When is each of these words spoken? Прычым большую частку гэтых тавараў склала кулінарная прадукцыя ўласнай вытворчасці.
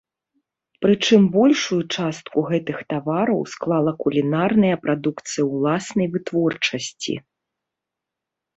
Прычым 0.85 1.21
большую 1.35 1.77
частку 1.97 2.37
гэтых 2.53 2.77
тавараў 2.95 3.39
склала 3.53 3.91
кулінарная 4.01 4.73
прадукцыя 4.87 5.43
ўласнай 5.53 6.07
вытворчасці. 6.17 7.13